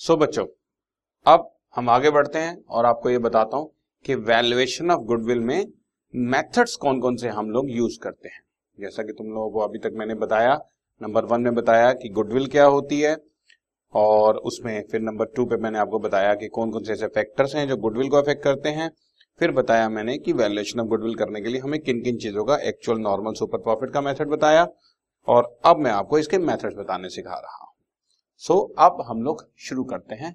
[0.00, 0.44] सो so, बच्चों
[1.26, 3.70] अब हम आगे बढ़ते हैं और आपको ये बताता हूँ
[4.04, 5.64] कि वैल्यूएशन ऑफ़ गुडविल में
[6.14, 8.40] मेथड्स कौन कौन से हम लोग यूज़ करते हैं।
[8.78, 10.54] जैसा कि तुम लोगों को अभी तक मैंने बताया
[11.00, 13.16] नंबर वन में बताया कि गुडविल क्या होती है
[13.94, 17.54] और उसमें फिर नंबर टू पे मैंने आपको बताया कि कौन कौन से ऐसे फैक्टर्स
[17.54, 18.90] हैं जो गुडविल को अफेक्ट करते हैं।
[19.40, 22.56] फिर बताया मैंने कि वैल्यूएशन ऑफ़ गुडविल करने के लिए हमें किन किन चीज़ों का
[22.68, 24.66] एक्चुअल नॉर्मल सुपर प्रॉफिट का मेथड बताया
[25.28, 27.67] और अब मैं आपको इसके मेथड्स बताने सिखा रहा हूँ।
[28.42, 30.34] सो so, अब हम लोग शुरू करते हैं।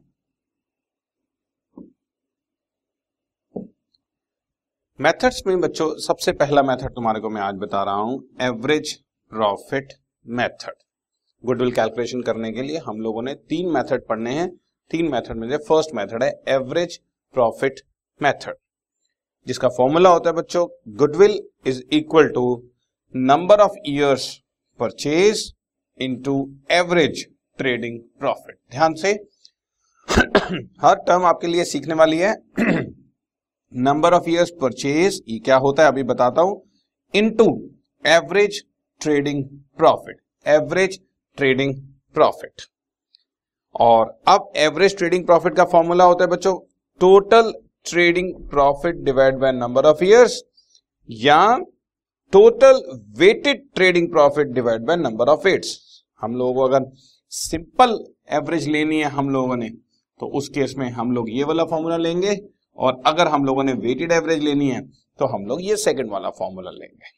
[4.99, 8.93] मेथड्स में बच्चों सबसे पहला मेथड तुम्हारे को मैं आज बता रहा हूँ average
[9.31, 9.93] profit
[10.26, 10.76] method.
[11.43, 14.49] Goodwill calculation करने के लिए हम लोगों ने तीन मेथड पढ़ने हैं।
[14.91, 16.98] तीन मेथड में से फ़र्स्ट मेथड है एवरेज
[17.35, 17.79] प्रॉफिट
[18.21, 18.55] मेथड
[19.48, 20.67] जिसका फॉर्मूला होता है बच्चों
[20.98, 22.45] goodwill is equal to
[23.15, 24.31] number of years
[24.79, 25.51] purchase
[25.99, 26.35] into
[26.71, 27.26] average
[27.59, 29.12] trading profit ध्यान से।
[30.82, 32.35] हर टर्म आपके लिए सीखने वाली है।
[33.73, 36.62] नंबर ऑफ़ इयर्स परचेज ये क्या होता है, अभी बताता हूँ।
[37.13, 37.46] Into
[38.05, 38.62] average
[39.01, 39.43] trading
[39.77, 40.99] profit average
[41.37, 41.76] trading
[42.15, 42.62] profit
[43.76, 46.57] और अब एवरेज ट्रेडिंग प्रॉफिट का फॉर्मूला होता है बच्चों
[47.01, 47.51] total
[47.85, 50.41] trading profit divide by number of years
[51.09, 51.40] या
[52.34, 52.81] total
[53.20, 55.77] weighted trading profit divide by number of years
[56.21, 56.85] हम लोगों को अगर
[57.34, 57.98] सिंपल
[58.31, 59.70] एवरेज लेनी है हम लोगों ने
[60.20, 62.35] तो उस केस में हम लोग ये वाला फॉर्मूला लेंगे,
[62.77, 64.81] और अगर हम लोगों ने वेटेड एवरेज लेनी है
[65.19, 67.12] तो हम लोग ये सेकंड वाला फॉर्मूला लेंगे।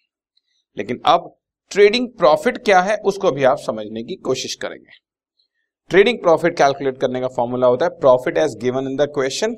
[0.78, 1.34] लेकिन अब
[1.72, 5.04] ट्रेडिंग प्रॉफिट क्या है, उसको भी आप समझने की कोशिश करेंगे।
[5.92, 9.56] ट्रेडिंग प्रॉफिट कैलकुलेट करने का फॉर्मूला होता है profit as given in the question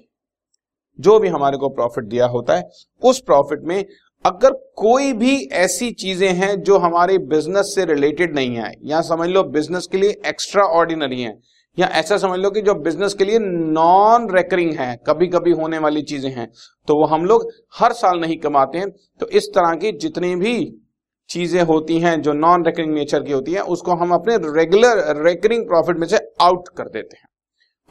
[1.00, 2.64] जो भी हमारे को प्रॉफिट दिया होता है,
[3.02, 3.84] उस प्रॉफिट में
[4.26, 9.28] अगर कोई भी ऐसी चीज़ें हैं जो हमारे बिज़नेस से रिलेटेड नहीं है, या समझ
[9.30, 11.34] लो बिज़नेस के लिए एक्स्ट्रा ऑर्डिनरी है,
[11.78, 15.80] या ऐसा समझ लो कि जो बिज़नेस के लिए नॉन रेकरिंग है कभी कभी होने
[15.80, 16.48] वाली चीज़ें हैं
[16.88, 18.90] तो वो हम लोग हर साल नहीं कमाते हैं।
[19.20, 20.56] तो इस तरह की जितनी भी
[21.30, 25.66] चीज़ें होती हैं जो नॉन रेकरिंग नेचर की होती है, उसको हम अपने रेगुलर रेकरिंग
[25.68, 27.28] प्रॉफिट में से आउट कर देते हैं।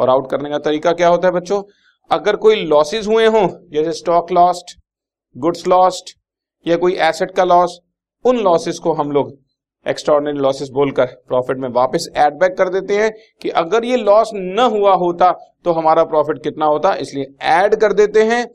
[0.01, 1.63] और आउट करने का तरीका क्या होता है बच्चों?
[2.11, 4.77] अगर कोई लॉसेस हुए हों, जैसे स्टॉक लॉस्ट
[5.37, 6.15] गुड्स लॉस्ट
[6.67, 7.79] या कोई एसेट का लॉस,
[8.25, 9.35] उन लॉसेस को हम लोग
[9.87, 13.11] एक्स्ट्रॉर्डनरी लॉसेस बोलकर प्रॉफिट में वापस एड बैक कर देते हैं
[13.43, 15.31] कि अगर ये लॉस न हुआ होता
[15.65, 16.95] तो हमारा प्रॉफिट कितना होता?
[16.95, 18.47] इसलिए ऐड कर देते हैं।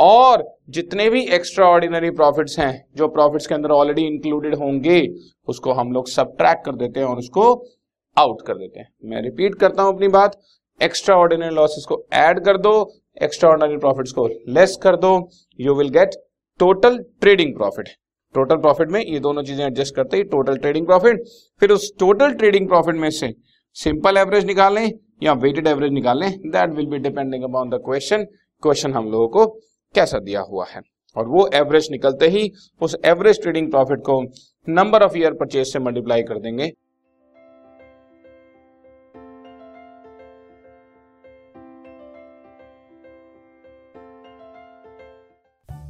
[0.00, 5.00] और जितने भी एक्स्ट्रा ऑर्डिनरी प्रॉफिट्स हैं, जो प्रॉफिट्स के अंदर ऑलरेडी इंक्लूडेड होंगे,
[5.48, 7.44] उसको हम लोग सब कर देते हैं और उसको
[8.16, 10.38] आउट कर देते हैं। मैं रिपीट करता हूँ अपनी बात।
[10.80, 12.74] एक्स्ट्रा ऑर्डिनरी लॉसेस को ऐड कर दो।
[13.16, 15.12] एक्स्ट्रा ऑर्डिनरी प्रॉफिट्स को लेस कर दो
[15.58, 16.14] you will get
[16.60, 17.88] total trading profit
[18.34, 21.22] total profit में ये दोनों चीज़ें एडजस्ट करते ही टोटल ट्रेडिंग प्रॉफिट
[21.60, 23.32] फिर उस टोटल ट्रेडिंग प्रॉफिट में से
[23.76, 24.90] सिंपल एवरेज निकाल लें
[25.22, 28.24] या वेटेड एवरेज निकाल लें that will be depending upon the question
[28.62, 29.46] question हम लोगों को
[29.94, 30.80] कैसा दिया हुआ है?
[31.16, 32.50] और वो एवरेज निकलते ही
[32.82, 34.22] उस एवरेज ट्रेडिंग प्रॉफिट को
[34.68, 36.70] नंबर ऑफ़ ईयर परचेज से मल्टीप्लाई कर देंगे।